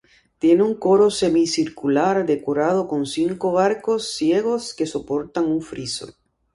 [0.39, 6.15] Tiene un coro semicircular decorado con cinco arcos ciegos que soportan un friso.